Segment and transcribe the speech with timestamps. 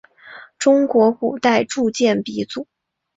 [0.57, 2.67] 中国古代铸剑鼻祖。